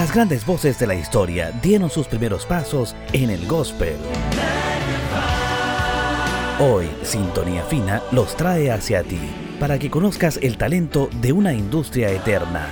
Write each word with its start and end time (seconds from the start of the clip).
Las 0.00 0.14
grandes 0.14 0.46
voces 0.46 0.78
de 0.78 0.86
la 0.86 0.94
historia 0.94 1.52
dieron 1.62 1.90
sus 1.90 2.08
primeros 2.08 2.46
pasos 2.46 2.96
en 3.12 3.28
el 3.28 3.46
gospel. 3.46 3.96
Hoy, 6.58 6.88
Sintonía 7.02 7.62
Fina 7.64 8.02
los 8.10 8.34
trae 8.34 8.70
hacia 8.70 9.02
ti 9.02 9.20
para 9.60 9.78
que 9.78 9.90
conozcas 9.90 10.38
el 10.40 10.56
talento 10.56 11.10
de 11.20 11.34
una 11.34 11.52
industria 11.52 12.10
eterna. 12.10 12.68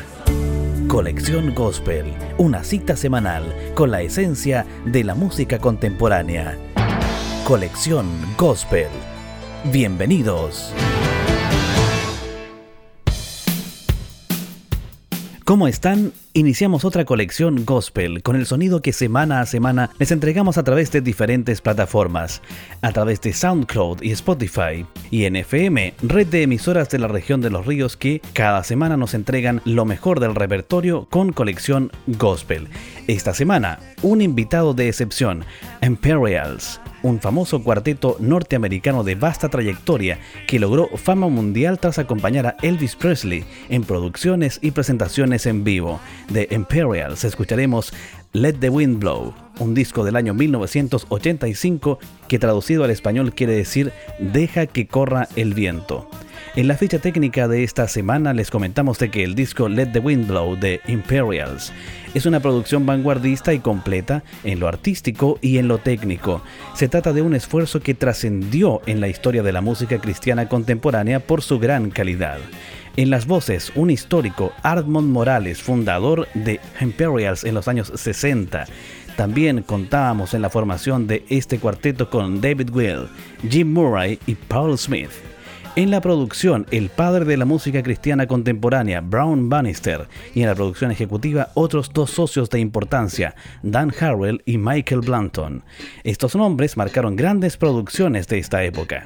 Colección 0.88 1.54
Gospel, 1.54 2.14
una 2.38 2.64
cita 2.64 2.96
semanal 2.96 3.54
con 3.74 3.90
la 3.90 4.00
esencia 4.00 4.64
de 4.86 5.04
la 5.04 5.14
música 5.14 5.58
contemporánea. 5.58 6.56
Colección 7.44 8.08
Gospel. 8.38 8.88
Bienvenidos. 9.64 10.72
¿Cómo 15.48 15.66
están? 15.66 16.12
Iniciamos 16.34 16.84
otra 16.84 17.06
colección 17.06 17.64
gospel 17.64 18.22
con 18.22 18.36
el 18.36 18.44
sonido 18.44 18.82
que 18.82 18.92
semana 18.92 19.40
a 19.40 19.46
semana 19.46 19.88
les 19.98 20.12
entregamos 20.12 20.58
a 20.58 20.62
través 20.62 20.92
de 20.92 21.00
diferentes 21.00 21.62
plataformas, 21.62 22.42
a 22.82 22.92
través 22.92 23.22
de 23.22 23.32
SoundCloud 23.32 24.02
y 24.02 24.10
Spotify, 24.10 24.84
y 25.10 25.24
en 25.24 25.36
FM, 25.36 25.94
red 26.02 26.26
de 26.26 26.42
emisoras 26.42 26.90
de 26.90 26.98
la 26.98 27.08
región 27.08 27.40
de 27.40 27.48
los 27.48 27.64
ríos 27.64 27.96
que 27.96 28.20
cada 28.34 28.62
semana 28.62 28.98
nos 28.98 29.14
entregan 29.14 29.62
lo 29.64 29.86
mejor 29.86 30.20
del 30.20 30.34
repertorio 30.34 31.06
con 31.08 31.32
colección 31.32 31.92
gospel. 32.06 32.68
Esta 33.06 33.32
semana, 33.32 33.78
un 34.02 34.20
invitado 34.20 34.74
de 34.74 34.88
excepción, 34.88 35.46
Imperials, 35.80 36.78
un 37.02 37.20
famoso 37.20 37.62
cuarteto 37.62 38.16
norteamericano 38.20 39.04
de 39.04 39.14
vasta 39.14 39.48
trayectoria 39.48 40.18
que 40.46 40.58
logró 40.58 40.88
fama 40.96 41.28
mundial 41.28 41.78
tras 41.78 41.98
acompañar 41.98 42.46
a 42.46 42.56
Elvis 42.62 42.96
Presley 42.96 43.44
en 43.68 43.84
producciones 43.84 44.58
y 44.62 44.70
presentaciones 44.70 45.46
en 45.46 45.64
vivo. 45.64 46.00
De 46.28 46.48
Imperials 46.50 47.24
escucharemos 47.24 47.92
Let 48.32 48.54
the 48.54 48.68
Wind 48.68 48.98
Blow, 48.98 49.34
un 49.58 49.74
disco 49.74 50.04
del 50.04 50.16
año 50.16 50.34
1985 50.34 51.98
que 52.28 52.38
traducido 52.38 52.84
al 52.84 52.90
español 52.90 53.34
quiere 53.34 53.54
decir 53.54 53.92
Deja 54.18 54.66
que 54.66 54.86
corra 54.86 55.28
el 55.36 55.54
viento. 55.54 56.08
En 56.56 56.66
la 56.66 56.76
ficha 56.76 56.98
técnica 56.98 57.46
de 57.46 57.62
esta 57.62 57.86
semana 57.88 58.32
les 58.34 58.50
comentamos 58.50 58.98
de 58.98 59.10
que 59.10 59.22
el 59.22 59.34
disco 59.34 59.68
Let 59.68 59.92
the 59.92 59.98
Wind 60.00 60.26
Blow 60.26 60.56
de 60.56 60.80
Imperials 60.88 61.72
es 62.14 62.26
una 62.26 62.40
producción 62.40 62.86
vanguardista 62.86 63.52
y 63.52 63.60
completa 63.60 64.24
en 64.44 64.58
lo 64.58 64.66
artístico 64.66 65.38
y 65.40 65.58
en 65.58 65.68
lo 65.68 65.78
técnico. 65.78 66.42
Se 66.74 66.88
trata 66.88 67.12
de 67.12 67.22
un 67.22 67.34
esfuerzo 67.34 67.80
que 67.80 67.94
trascendió 67.94 68.80
en 68.86 69.00
la 69.00 69.08
historia 69.08 69.42
de 69.42 69.52
la 69.52 69.60
música 69.60 70.00
cristiana 70.00 70.48
contemporánea 70.48 71.20
por 71.20 71.42
su 71.42 71.58
gran 71.58 71.90
calidad. 71.90 72.38
En 72.96 73.10
las 73.10 73.26
voces, 73.26 73.70
un 73.76 73.90
histórico, 73.90 74.52
Armand 74.62 75.10
Morales, 75.10 75.62
fundador 75.62 76.26
de 76.34 76.58
Imperials 76.80 77.44
en 77.44 77.54
los 77.54 77.68
años 77.68 77.92
60. 77.94 78.66
También 79.18 79.64
contábamos 79.64 80.32
en 80.32 80.42
la 80.42 80.48
formación 80.48 81.08
de 81.08 81.24
este 81.28 81.58
cuarteto 81.58 82.08
con 82.08 82.40
David 82.40 82.70
Will, 82.72 83.08
Jim 83.50 83.72
Murray 83.72 84.16
y 84.28 84.36
Paul 84.36 84.78
Smith. 84.78 85.10
En 85.74 85.90
la 85.90 86.00
producción, 86.00 86.66
el 86.70 86.88
padre 86.88 87.24
de 87.24 87.36
la 87.36 87.44
música 87.44 87.82
cristiana 87.82 88.28
contemporánea, 88.28 89.00
Brown 89.00 89.48
Bannister, 89.48 90.06
y 90.36 90.42
en 90.42 90.46
la 90.46 90.54
producción 90.54 90.92
ejecutiva, 90.92 91.48
otros 91.54 91.90
dos 91.92 92.12
socios 92.12 92.48
de 92.48 92.60
importancia, 92.60 93.34
Dan 93.64 93.92
Harrell 94.00 94.40
y 94.46 94.56
Michael 94.56 95.00
Blanton. 95.00 95.64
Estos 96.04 96.36
nombres 96.36 96.76
marcaron 96.76 97.16
grandes 97.16 97.56
producciones 97.56 98.28
de 98.28 98.38
esta 98.38 98.62
época. 98.62 99.04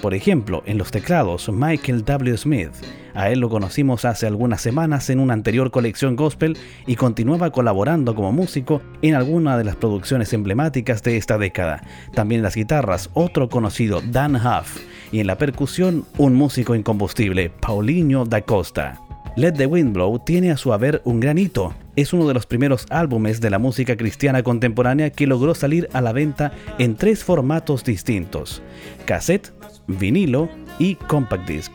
Por 0.00 0.14
ejemplo, 0.14 0.62
en 0.66 0.78
los 0.78 0.92
teclados, 0.92 1.48
Michael 1.52 2.04
W. 2.04 2.36
Smith. 2.36 2.70
A 3.18 3.30
él 3.30 3.40
lo 3.40 3.48
conocimos 3.48 4.04
hace 4.04 4.28
algunas 4.28 4.60
semanas 4.60 5.10
en 5.10 5.18
una 5.18 5.34
anterior 5.34 5.72
colección 5.72 6.14
gospel 6.14 6.56
y 6.86 6.94
continuaba 6.94 7.50
colaborando 7.50 8.14
como 8.14 8.30
músico 8.30 8.80
en 9.02 9.16
alguna 9.16 9.58
de 9.58 9.64
las 9.64 9.74
producciones 9.74 10.32
emblemáticas 10.32 11.02
de 11.02 11.16
esta 11.16 11.36
década. 11.36 11.82
También 12.14 12.38
en 12.38 12.42
las 12.44 12.54
guitarras, 12.54 13.10
otro 13.14 13.48
conocido, 13.48 14.02
Dan 14.02 14.36
Huff 14.36 14.80
y 15.10 15.18
en 15.18 15.26
la 15.26 15.36
percusión 15.36 16.04
un 16.16 16.36
músico 16.36 16.76
incombustible, 16.76 17.50
Paulinho 17.50 18.24
da 18.24 18.40
Costa. 18.42 19.00
Let 19.34 19.54
the 19.54 19.66
Wind 19.66 19.94
Blow 19.94 20.20
tiene 20.20 20.52
a 20.52 20.56
su 20.56 20.72
haber 20.72 21.02
un 21.04 21.18
gran 21.18 21.38
hito. 21.38 21.74
Es 21.96 22.12
uno 22.12 22.28
de 22.28 22.34
los 22.34 22.46
primeros 22.46 22.86
álbumes 22.88 23.40
de 23.40 23.50
la 23.50 23.58
música 23.58 23.96
cristiana 23.96 24.44
contemporánea 24.44 25.10
que 25.10 25.26
logró 25.26 25.56
salir 25.56 25.88
a 25.92 26.00
la 26.00 26.12
venta 26.12 26.52
en 26.78 26.94
tres 26.94 27.24
formatos 27.24 27.82
distintos: 27.82 28.62
cassette, 29.06 29.52
vinilo 29.88 30.48
y 30.78 30.94
compact 30.94 31.48
disc. 31.48 31.72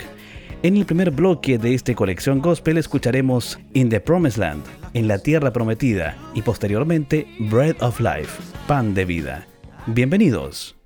En 0.64 0.78
el 0.78 0.86
primer 0.86 1.12
bloque 1.12 1.58
de 1.58 1.74
esta 1.74 1.94
colección 1.94 2.40
gospel 2.40 2.78
escucharemos 2.78 3.60
In 3.74 3.90
the 3.90 4.00
Promised 4.00 4.40
Land, 4.40 4.64
en 4.94 5.10
la 5.10 5.20
tierra 5.20 5.52
prometida, 5.52 6.18
y 6.34 6.42
posteriormente 6.42 7.28
Bread 7.38 7.76
of 7.82 8.00
Life, 8.00 8.42
pan 8.66 8.94
de 8.94 9.04
vida. 9.04 9.46
Bienvenidos. 9.88 10.78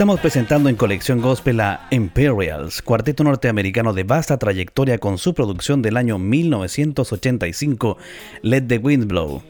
Estamos 0.00 0.20
presentando 0.20 0.70
en 0.70 0.76
colección 0.76 1.20
gospel 1.20 1.60
a 1.60 1.86
Imperials, 1.90 2.80
cuarteto 2.80 3.22
norteamericano 3.22 3.92
de 3.92 4.02
vasta 4.02 4.38
trayectoria 4.38 4.96
con 4.96 5.18
su 5.18 5.34
producción 5.34 5.82
del 5.82 5.98
año 5.98 6.18
1985, 6.18 7.98
Let 8.40 8.62
the 8.62 8.78
Wind 8.78 9.08
Blow. 9.08 9.42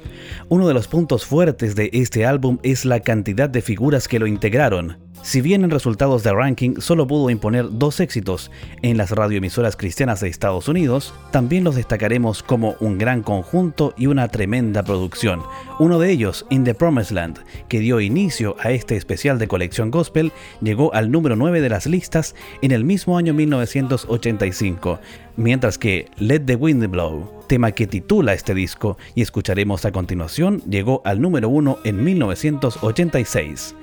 Uno 0.49 0.67
de 0.67 0.75
los 0.75 0.89
puntos 0.89 1.25
fuertes 1.25 1.77
de 1.77 1.91
este 1.93 2.27
álbum 2.27 2.59
es 2.65 2.85
la 2.85 2.99
cantidad 2.99 3.49
de 3.49 3.63
figuras 3.63 4.09
que 4.09 4.19
lo 4.19 4.27
integraron. 4.27 4.99
Si 5.23 5.43
bien 5.43 5.65
en 5.65 5.71
resultados 5.71 6.23
de 6.23 6.33
ranking 6.33 6.77
solo 6.79 7.07
pudo 7.07 7.29
imponer 7.29 7.67
dos 7.71 8.01
éxitos 8.01 8.51
en 8.81 8.97
las 8.97 9.11
radioemisoras 9.11 9.77
cristianas 9.77 10.21
de 10.21 10.29
Estados 10.29 10.67
Unidos, 10.67 11.13
también 11.31 11.63
los 11.63 11.77
destacaremos 11.77 12.43
como 12.43 12.77
un 12.81 12.97
gran 12.97 13.23
conjunto 13.23 13.93
y 13.99 14.07
una 14.07 14.29
tremenda 14.29 14.83
producción. 14.83 15.43
Uno 15.79 15.99
de 15.99 16.11
ellos, 16.11 16.47
In 16.49 16.65
the 16.65 16.75
Promised 16.75 17.15
Land, 17.15 17.39
que 17.69 17.81
dio 17.81 18.01
inicio 18.01 18.57
a 18.61 18.71
este 18.71 18.97
especial 18.97 19.39
de 19.39 19.47
colección 19.47 19.91
gospel, 19.91 20.33
llegó 20.63 20.95
al 20.95 21.11
número 21.11 21.37
9 21.37 21.61
de 21.61 21.69
las 21.69 21.87
listas 21.87 22.35
en 22.63 22.73
el 22.73 22.85
mismo 22.85 23.19
año 23.19 23.35
1985, 23.35 25.01
mientras 25.41 25.79
que 25.79 26.11
Let 26.19 26.41
the 26.41 26.55
Wind 26.55 26.87
Blow, 26.89 27.43
tema 27.49 27.73
que 27.73 27.87
titula 27.87 28.35
este 28.35 28.55
disco 28.55 28.99
y 29.15 29.23
escucharemos 29.23 29.85
a 29.85 29.93
continuación, 29.93 30.63
llegó 30.69 31.03
al 31.05 31.21
número 31.21 31.49
1 31.49 31.79
en 31.85 32.05
1986. 32.05 33.75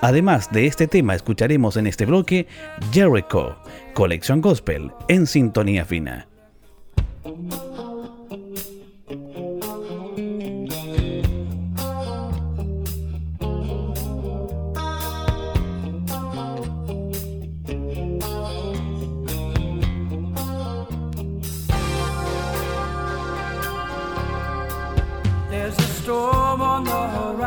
Además 0.00 0.52
de 0.52 0.66
este 0.66 0.86
tema, 0.86 1.14
escucharemos 1.14 1.76
en 1.76 1.86
este 1.86 2.04
bloque 2.04 2.46
Jericho, 2.92 3.56
colección 3.94 4.40
gospel 4.40 4.90
en 5.08 5.26
sintonía 5.26 5.84
fina. 5.84 6.26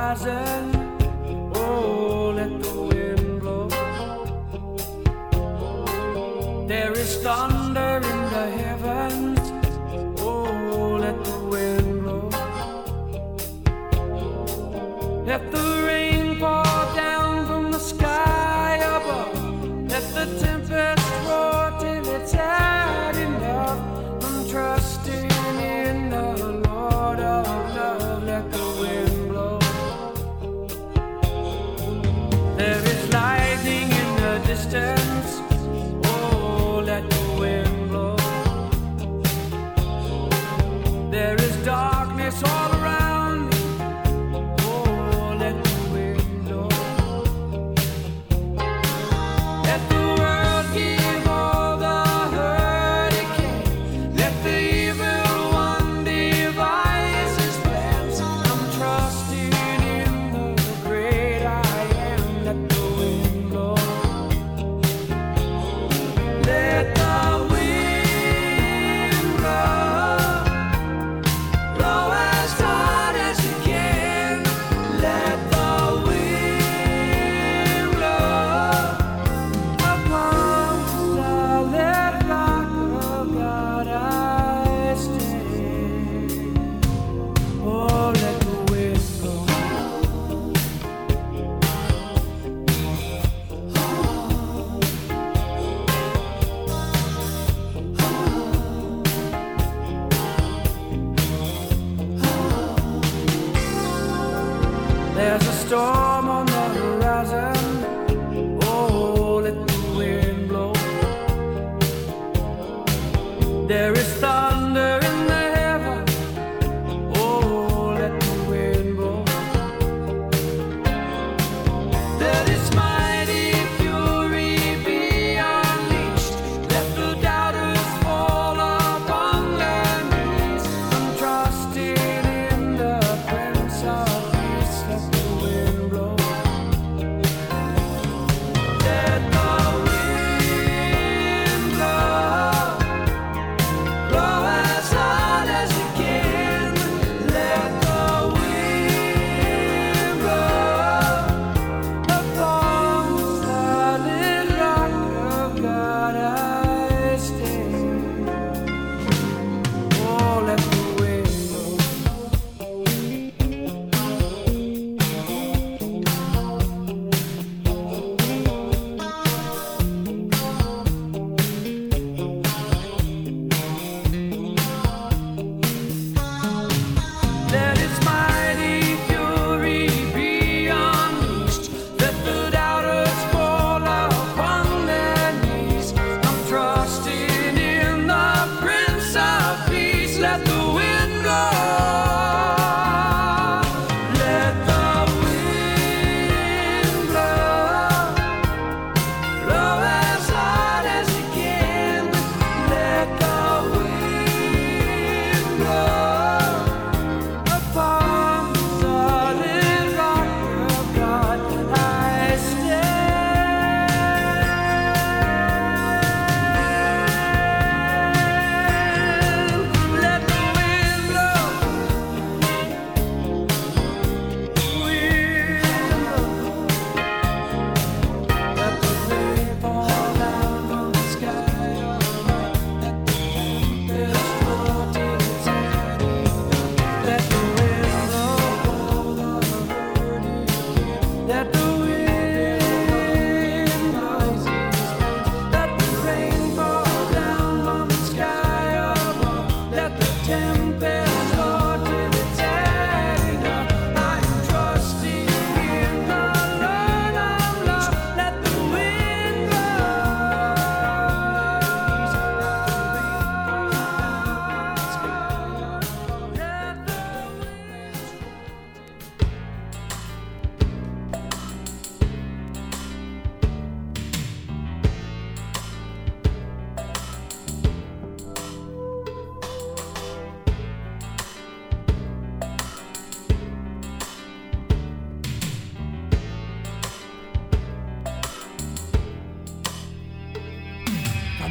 Horizon. 0.08 0.72
Oh, 1.56 2.34
let 2.36 2.62
the 2.64 2.82
wind 2.90 3.42
blow. 3.42 3.68
There 6.68 6.94
is 6.94 7.18
thunder 7.22 7.98
in 8.12 8.20
the 8.36 8.46
heavens. 8.62 9.40
Oh, 10.20 10.98
let 11.00 11.18
the 11.24 11.40
wind 11.52 12.04
blow. 12.04 12.30
Let 15.26 15.52
the 15.52 15.84
rain 15.88 16.40
pour 16.40 16.64
down 16.96 17.46
from 17.48 17.72
the 17.72 17.80
sky 17.80 18.78
above. 18.98 19.36
Let 19.90 20.06
the 20.14 20.26
tempest 20.40 21.08
roar 21.28 21.74
till 21.80 22.08
it's 22.16 22.32
had 22.32 23.16
enough. 23.16 23.80
I'm 24.24 24.48
trusting 24.50 25.32
in 25.60 26.10
the 26.10 26.47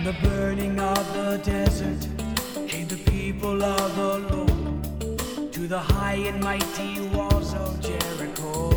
the 0.07 0.13
burning 0.23 0.79
of 0.79 1.15
the 1.15 1.37
desert 1.43 2.07
came 2.69 2.87
the 2.87 2.97
people 3.11 3.61
of 3.61 3.97
the 3.97 4.19
Lord 4.31 5.53
to 5.53 5.67
the 5.67 5.81
high 5.81 6.21
and 6.31 6.41
mighty 6.41 7.01
walls 7.09 7.53
of 7.55 7.81
Jericho. 7.81 8.71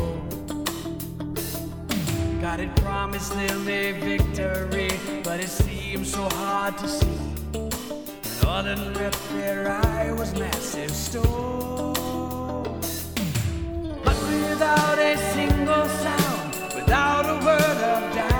God 2.40 2.58
had 2.58 2.74
promised 2.74 3.32
them 3.34 3.68
a 3.68 3.92
victory, 3.92 4.90
but 5.22 5.38
it 5.38 5.48
seemed 5.48 6.04
so 6.04 6.28
hard 6.30 6.76
to 6.78 6.88
see. 6.88 7.06
When 7.52 8.48
all 8.48 8.62
that 8.64 8.78
met 8.98 9.16
their 9.30 9.70
eye 9.70 10.10
was 10.10 10.34
massive 10.36 10.90
storm. 10.90 11.94
But 14.04 14.18
without 14.48 14.98
a 14.98 15.16
single 15.34 15.86
sound, 16.04 16.74
without 16.74 17.24
a 17.26 17.36
word 17.46 17.78
of 17.94 18.14
doubt, 18.16 18.39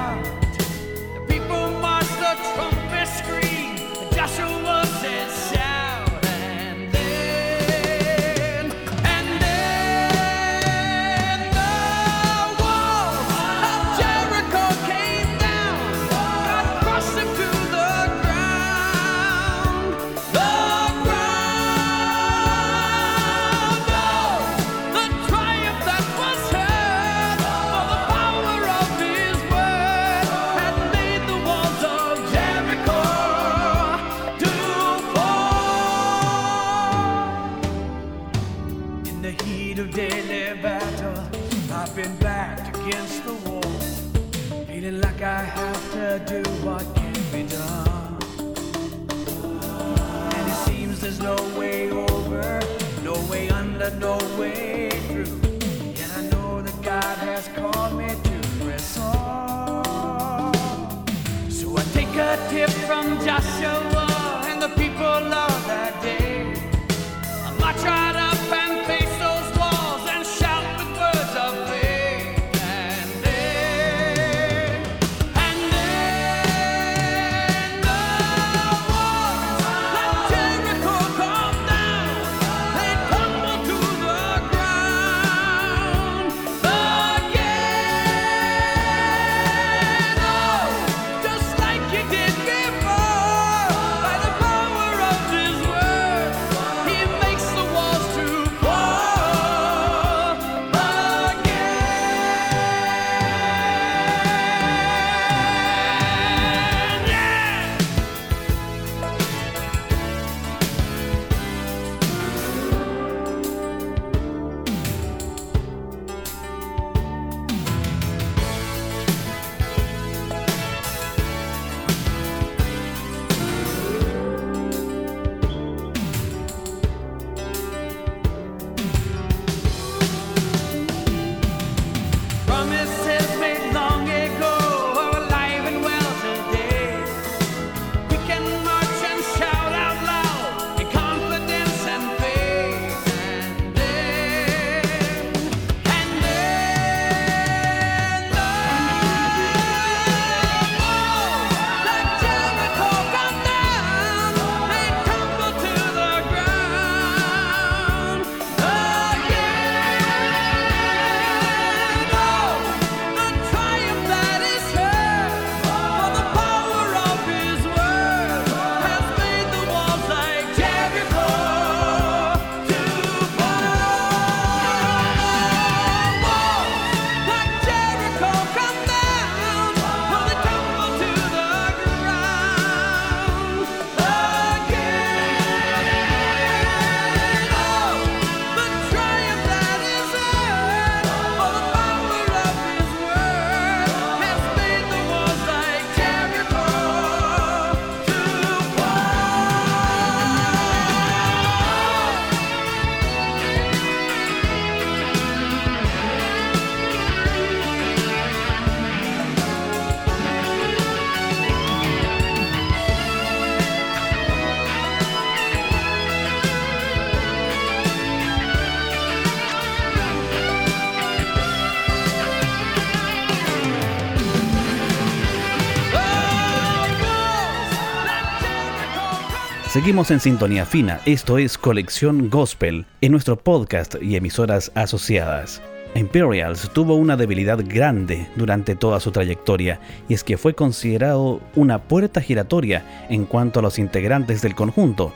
Seguimos 229.70 230.10
en 230.10 230.18
sintonía 230.18 230.66
fina, 230.66 231.00
esto 231.06 231.38
es 231.38 231.56
Colección 231.56 232.28
Gospel, 232.28 232.86
en 233.00 233.12
nuestro 233.12 233.38
podcast 233.38 233.94
y 234.02 234.16
emisoras 234.16 234.72
asociadas. 234.74 235.62
Imperials 235.94 236.68
tuvo 236.72 236.96
una 236.96 237.16
debilidad 237.16 237.60
grande 237.64 238.26
durante 238.34 238.74
toda 238.74 238.98
su 238.98 239.12
trayectoria, 239.12 239.78
y 240.08 240.14
es 240.14 240.24
que 240.24 240.36
fue 240.38 240.54
considerado 240.54 241.40
una 241.54 241.84
puerta 241.84 242.20
giratoria 242.20 243.06
en 243.10 243.24
cuanto 243.26 243.60
a 243.60 243.62
los 243.62 243.78
integrantes 243.78 244.42
del 244.42 244.56
conjunto. 244.56 245.12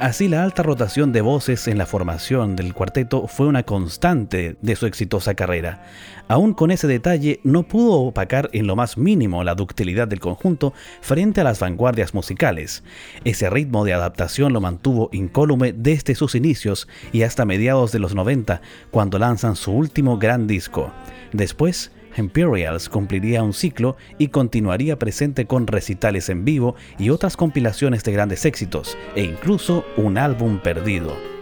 Así 0.00 0.28
la 0.28 0.44
alta 0.44 0.62
rotación 0.62 1.10
de 1.10 1.22
voces 1.22 1.66
en 1.66 1.76
la 1.76 1.84
formación 1.84 2.54
del 2.54 2.72
cuarteto 2.72 3.26
fue 3.26 3.48
una 3.48 3.64
constante 3.64 4.56
de 4.62 4.76
su 4.76 4.86
exitosa 4.86 5.34
carrera. 5.34 5.82
Aún 6.28 6.54
con 6.54 6.70
ese 6.70 6.86
detalle 6.86 7.40
no 7.42 7.64
pudo 7.64 8.02
opacar 8.02 8.48
en 8.52 8.68
lo 8.68 8.76
más 8.76 8.96
mínimo 8.96 9.42
la 9.42 9.56
ductilidad 9.56 10.06
del 10.06 10.20
conjunto 10.20 10.72
frente 11.00 11.40
a 11.40 11.44
las 11.44 11.58
vanguardias 11.58 12.14
musicales. 12.14 12.84
Ese 13.24 13.50
ritmo 13.50 13.84
de 13.84 13.92
adaptación 13.92 14.52
lo 14.52 14.60
mantuvo 14.60 15.08
incólume 15.10 15.72
desde 15.72 16.14
sus 16.14 16.36
inicios 16.36 16.86
y 17.10 17.22
hasta 17.22 17.44
mediados 17.44 17.90
de 17.90 17.98
los 17.98 18.14
90, 18.14 18.60
cuando 18.92 19.18
lanzan 19.18 19.56
su 19.56 19.72
último 19.72 20.16
gran 20.16 20.46
disco. 20.46 20.92
Después, 21.32 21.90
Imperials 22.16 22.88
cumpliría 22.88 23.42
un 23.42 23.52
ciclo 23.52 23.96
y 24.18 24.28
continuaría 24.28 24.98
presente 24.98 25.46
con 25.46 25.66
recitales 25.66 26.28
en 26.28 26.44
vivo 26.44 26.74
y 26.98 27.10
otras 27.10 27.36
compilaciones 27.36 28.04
de 28.04 28.12
grandes 28.12 28.44
éxitos, 28.44 28.96
e 29.14 29.22
incluso 29.22 29.84
un 29.96 30.18
álbum 30.18 30.58
perdido. 30.58 31.37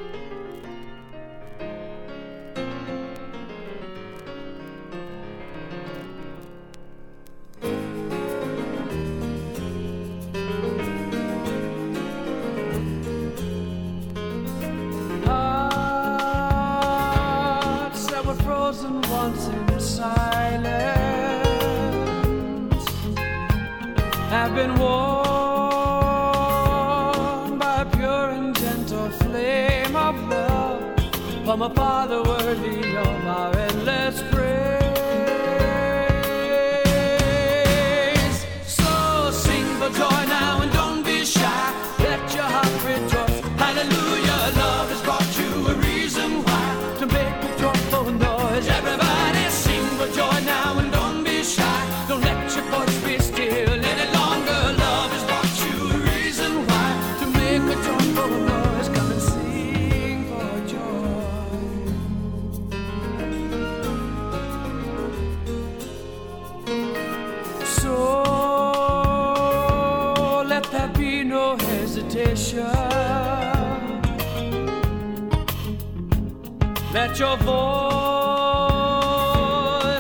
Let 76.96 77.18
your 77.18 77.36
voice 77.36 77.52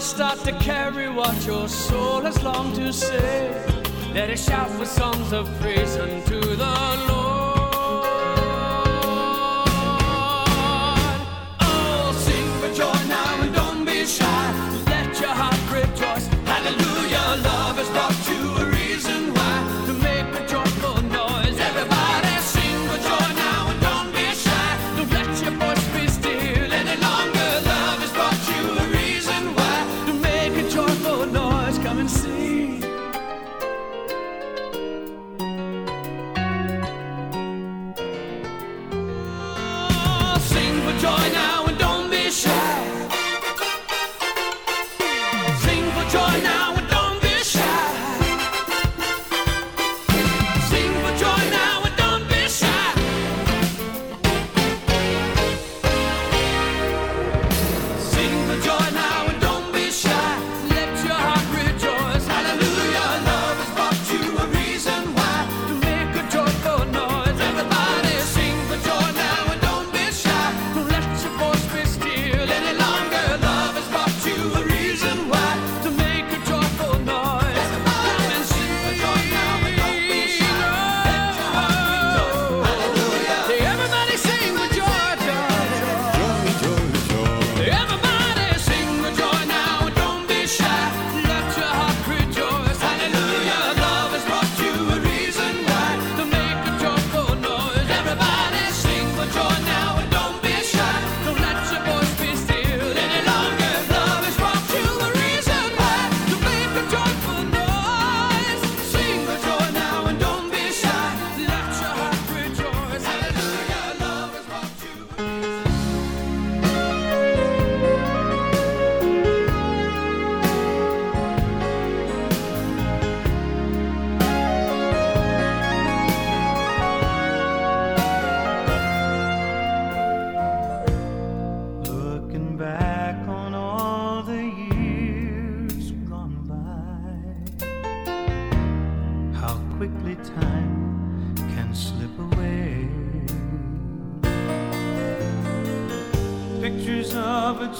start 0.02 0.38
to 0.44 0.52
carry 0.52 1.10
what 1.10 1.44
your 1.44 1.68
soul 1.68 2.22
has 2.22 2.42
longed 2.42 2.76
to 2.76 2.90
say. 2.90 3.52
Let 4.14 4.30
it 4.30 4.38
shout 4.38 4.70
for 4.70 4.86
songs 4.86 5.30
of 5.34 5.46
praise 5.60 5.98
unto 5.98 6.40
the 6.40 7.04
Lord. 7.06 7.25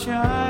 shine. 0.07 0.46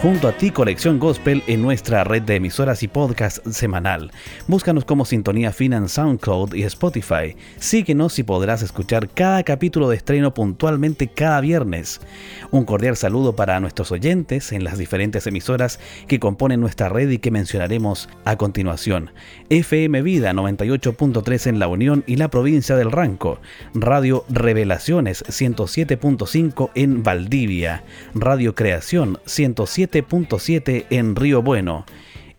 Junto 0.00 0.28
a 0.28 0.32
ti, 0.32 0.52
Colección 0.52 1.00
Gospel 1.00 1.42
en 1.48 1.60
nuestra 1.60 2.04
red 2.04 2.22
de 2.22 2.36
emisoras 2.36 2.84
y 2.84 2.88
podcast 2.88 3.44
semanal. 3.48 4.12
Búscanos 4.46 4.84
como 4.84 5.04
Sintonía 5.04 5.52
Fina 5.52 5.76
en 5.76 5.88
SoundCloud 5.88 6.54
y 6.54 6.62
Spotify. 6.62 7.34
Síguenos 7.56 8.16
y 8.20 8.22
podrás 8.22 8.62
escuchar 8.62 9.08
cada 9.08 9.42
capítulo 9.42 9.88
de 9.88 9.96
estreno 9.96 10.32
puntualmente 10.32 11.08
cada 11.08 11.40
viernes. 11.40 12.00
Un 12.52 12.64
cordial 12.64 12.96
saludo 12.96 13.34
para 13.34 13.58
nuestros 13.58 13.90
oyentes 13.90 14.52
en 14.52 14.62
las 14.62 14.78
diferentes 14.78 15.26
emisoras 15.26 15.80
que 16.06 16.20
componen 16.20 16.60
nuestra 16.60 16.88
red 16.88 17.10
y 17.10 17.18
que 17.18 17.32
mencionaremos 17.32 18.08
a 18.24 18.36
continuación. 18.36 19.10
FM 19.50 20.02
Vida 20.02 20.32
98.3 20.32 21.48
en 21.48 21.58
La 21.58 21.66
Unión 21.66 22.04
y 22.06 22.16
la 22.16 22.28
provincia 22.28 22.76
del 22.76 22.92
Ranco. 22.92 23.40
Radio 23.74 24.24
Revelaciones 24.28 25.24
107.5 25.24 26.70
en 26.76 27.02
Valdivia. 27.02 27.82
Radio 28.14 28.54
Creación 28.54 29.18
107.7 29.90 30.86
en 30.90 31.16
Río 31.16 31.42
Bueno. 31.42 31.84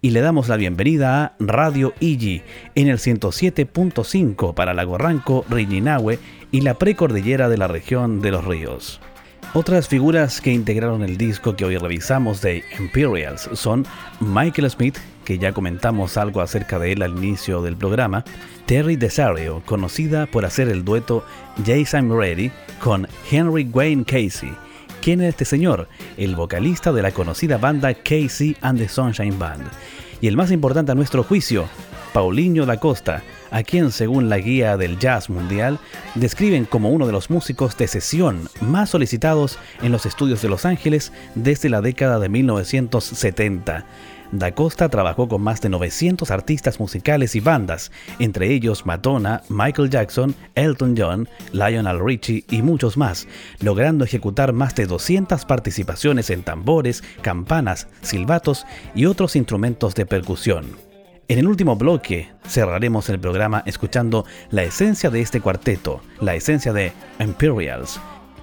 Y 0.01 0.11
le 0.11 0.21
damos 0.21 0.47
la 0.47 0.55
bienvenida 0.55 1.23
a 1.23 1.33
Radio 1.39 1.93
Igi 1.99 2.41
en 2.75 2.87
el 2.87 2.99
107.5 2.99 4.53
para 4.53 4.73
Lago 4.73 4.97
Ranco, 4.97 5.45
Riñinahue 5.49 6.19
y 6.51 6.61
la 6.61 6.75
precordillera 6.75 7.49
de 7.49 7.57
la 7.57 7.67
región 7.67 8.21
de 8.21 8.31
los 8.31 8.45
ríos. 8.45 9.01
Otras 9.53 9.87
figuras 9.87 10.41
que 10.41 10.53
integraron 10.53 11.03
el 11.03 11.17
disco 11.17 11.55
que 11.55 11.65
hoy 11.65 11.75
revisamos 11.77 12.41
de 12.41 12.63
Imperials 12.79 13.49
son 13.53 13.85
Michael 14.19 14.69
Smith, 14.69 14.97
que 15.25 15.37
ya 15.37 15.51
comentamos 15.51 16.17
algo 16.17 16.41
acerca 16.41 16.79
de 16.79 16.93
él 16.93 17.01
al 17.01 17.17
inicio 17.17 17.61
del 17.61 17.75
programa, 17.75 18.23
Terry 18.67 18.95
Desario, 18.95 19.63
conocida 19.65 20.27
por 20.27 20.45
hacer 20.45 20.69
el 20.69 20.85
dueto 20.85 21.25
I'm 21.65 22.11
Ready 22.11 22.51
con 22.79 23.07
Henry 23.29 23.67
Wayne 23.73 24.05
Casey. 24.05 24.51
¿Quién 25.01 25.21
es 25.21 25.29
este 25.29 25.45
señor? 25.45 25.87
El 26.17 26.35
vocalista 26.35 26.91
de 26.91 27.01
la 27.01 27.11
conocida 27.11 27.57
banda 27.57 27.93
Casey 27.93 28.57
and 28.61 28.79
the 28.79 28.89
Sunshine 28.89 29.39
Band. 29.39 29.63
Y 30.19 30.27
el 30.27 30.35
más 30.35 30.51
importante 30.51 30.91
a 30.91 30.95
nuestro 30.95 31.23
juicio, 31.23 31.69
Paulinho 32.11 32.65
da 32.65 32.77
Costa, 32.77 33.23
a 33.49 33.63
quien 33.63 33.91
según 33.91 34.27
la 34.27 34.39
guía 34.39 34.75
del 34.75 34.99
jazz 34.99 35.29
mundial 35.29 35.79
describen 36.15 36.65
como 36.65 36.89
uno 36.89 37.05
de 37.05 37.13
los 37.13 37.29
músicos 37.29 37.77
de 37.77 37.87
sesión 37.87 38.49
más 38.59 38.89
solicitados 38.89 39.57
en 39.81 39.93
los 39.93 40.05
estudios 40.05 40.41
de 40.41 40.49
Los 40.49 40.65
Ángeles 40.65 41.13
desde 41.33 41.69
la 41.69 41.79
década 41.79 42.19
de 42.19 42.27
1970. 42.27 43.85
Da 44.31 44.51
Costa 44.53 44.89
trabajó 44.89 45.27
con 45.27 45.41
más 45.41 45.59
de 45.61 45.69
900 45.69 46.29
artistas 46.29 46.79
musicales 46.79 47.35
y 47.35 47.39
bandas, 47.39 47.91
entre 48.19 48.53
ellos 48.53 48.85
Madonna, 48.85 49.41
Michael 49.49 49.89
Jackson, 49.89 50.35
Elton 50.53 50.95
John, 50.95 51.27
Lionel 51.51 51.99
Richie 51.99 52.45
y 52.49 52.61
muchos 52.61 52.95
más, 52.95 53.27
logrando 53.59 54.05
ejecutar 54.05 54.53
más 54.53 54.75
de 54.75 54.85
200 54.85 55.45
participaciones 55.45 56.29
en 56.29 56.43
tambores, 56.43 57.03
campanas, 57.21 57.87
silbatos 58.01 58.65
y 58.93 59.05
otros 59.05 59.35
instrumentos 59.35 59.95
de 59.95 60.05
percusión. 60.05 60.89
En 61.27 61.39
el 61.39 61.47
último 61.47 61.75
bloque 61.75 62.29
cerraremos 62.47 63.09
el 63.09 63.19
programa 63.19 63.63
escuchando 63.65 64.25
la 64.51 64.63
esencia 64.63 65.09
de 65.09 65.21
este 65.21 65.41
cuarteto, 65.41 66.01
la 66.21 66.35
esencia 66.35 66.73
de 66.73 66.91
Imperials. 67.19 67.99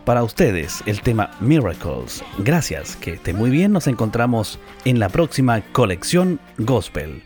Para 0.06 0.22
ustedes, 0.22 0.84
el 0.86 1.00
tema 1.00 1.32
Miracles. 1.40 2.22
Gracias, 2.38 2.94
que 2.94 3.14
esté 3.14 3.32
muy 3.32 3.50
bien. 3.50 3.72
Nos 3.72 3.88
encontramos 3.88 4.60
en 4.84 5.00
la 5.00 5.08
próxima 5.08 5.60
colección 5.72 6.38
Gospel. 6.58 7.25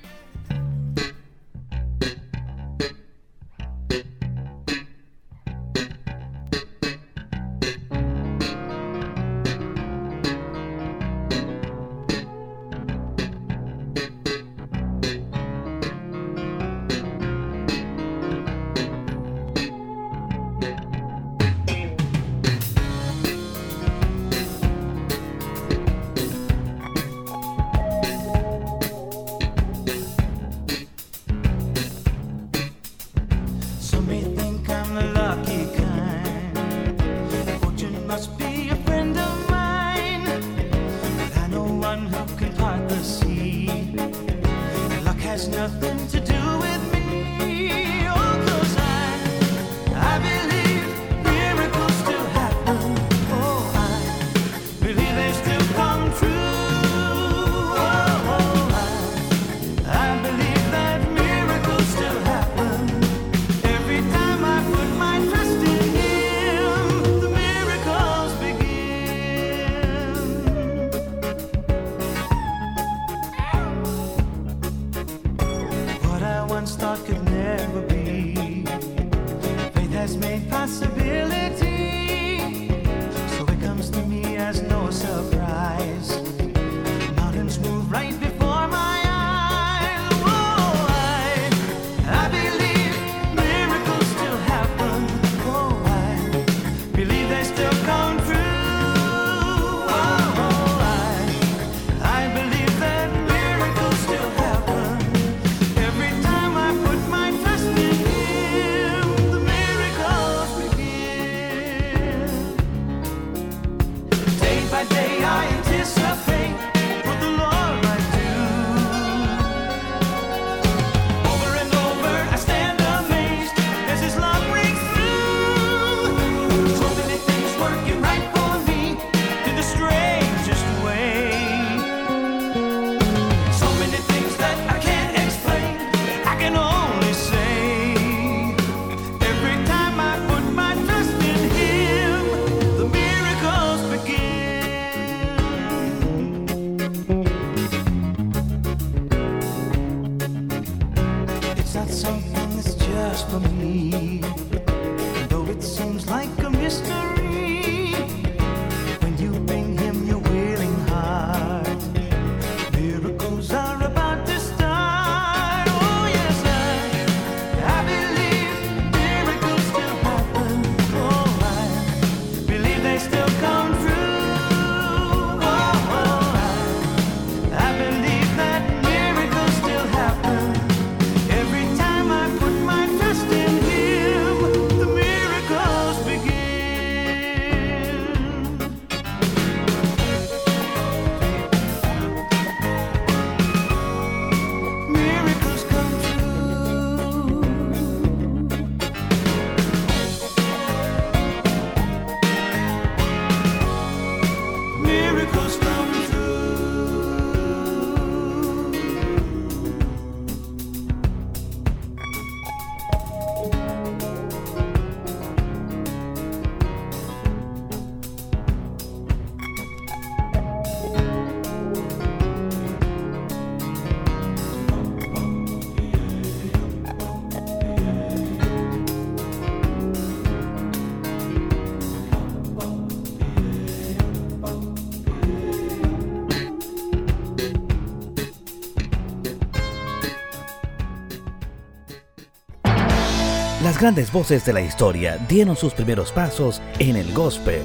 Grandes 243.80 244.12
voces 244.12 244.44
de 244.44 244.52
la 244.52 244.60
historia 244.60 245.16
dieron 245.26 245.56
sus 245.56 245.72
primeros 245.72 246.12
pasos 246.12 246.60
en 246.78 246.96
el 246.96 247.14
gospel. 247.14 247.62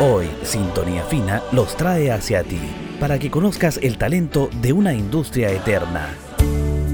Hoy, 0.00 0.28
Sintonía 0.42 1.04
Fina 1.04 1.40
los 1.52 1.76
trae 1.76 2.10
hacia 2.10 2.42
ti 2.42 2.58
para 2.98 3.20
que 3.20 3.30
conozcas 3.30 3.78
el 3.80 3.96
talento 3.96 4.50
de 4.60 4.72
una 4.72 4.92
industria 4.92 5.52
eterna. 5.52 6.08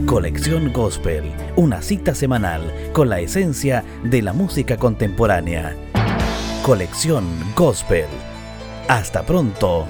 Colección 0.04 0.70
Gospel, 0.70 1.32
una 1.56 1.80
cita 1.80 2.14
semanal 2.14 2.90
con 2.92 3.08
la 3.08 3.20
esencia 3.20 3.82
de 4.04 4.20
la 4.20 4.34
música 4.34 4.76
contemporánea. 4.76 5.74
Colección 6.62 7.24
Gospel. 7.56 8.06
Hasta 8.86 9.22
pronto. 9.22 9.86